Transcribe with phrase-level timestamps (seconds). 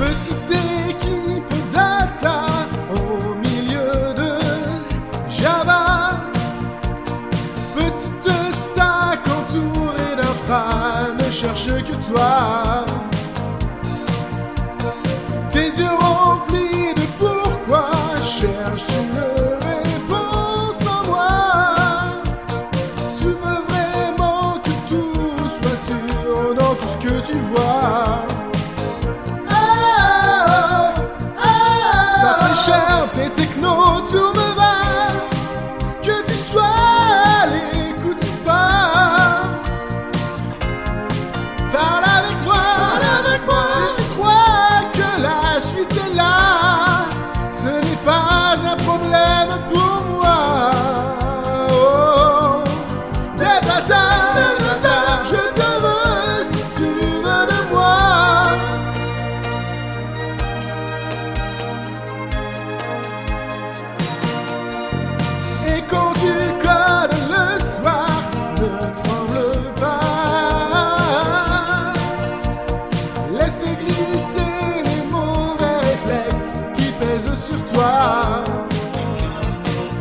[0.00, 0.50] Petite
[0.88, 2.46] équipe data
[2.90, 4.30] au milieu de
[5.28, 6.22] Java.
[7.76, 12.86] Petite stack entourée d'infra ne cherche que toi.
[15.50, 17.90] Tes yeux remplis de pourquoi
[18.22, 19.20] cherchent une
[19.68, 21.28] réponse en moi.
[23.18, 28.09] Tu veux vraiment que tout soit sûr dans tout ce que tu vois.
[32.60, 34.76] Fraîcheur, tes technos, tout me va.
[36.02, 39.44] Que tu sois à l'écoute ou pas.
[41.72, 43.64] Parle avec moi, parle avec moi.
[43.96, 46.36] Si tu crois que la suite est là,
[47.54, 48.39] ce n'est pas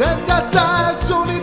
[0.00, 1.39] 人家在做你